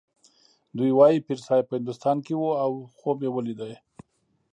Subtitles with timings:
[0.77, 3.61] دوی وايي پیرصاحب په هندوستان کې و او خوب یې ولید.